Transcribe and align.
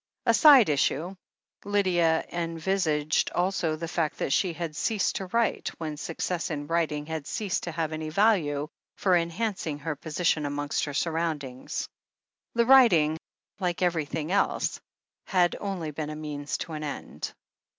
A 0.25 0.33
side 0.33 0.67
issue, 0.67 1.15
Lydia 1.63 2.25
envisaged 2.31 3.29
also 3.35 3.75
the 3.75 3.87
fact 3.87 4.17
that 4.17 4.33
she 4.33 4.51
had 4.51 4.75
ceased 4.75 5.17
to 5.17 5.27
write 5.27 5.69
when 5.77 5.95
success 5.95 6.49
in 6.49 6.65
writing 6.65 7.05
had 7.05 7.27
ceased 7.27 7.61
to 7.61 7.71
have 7.71 7.91
any 7.93 8.09
value 8.09 8.67
for 8.97 9.15
enhancing 9.15 9.77
her 9.77 9.95
position 9.95 10.47
amongst 10.47 10.85
her 10.85 10.93
422 10.95 11.45
THE 11.45 11.53
HEEL 11.53 11.65
OF 11.67 11.69
ACHILLES 11.69 11.77
surroundings. 11.77 11.89
The 12.55 12.65
writing, 12.65 13.17
like 13.59 13.81
everything 13.83 14.31
else, 14.31 14.81
had 15.27 15.55
only 15.61 15.91
been 15.91 16.09
a 16.09 16.15
means 16.15 16.57
to 16.57 16.73
an 16.73 16.83
end. 16.83 17.31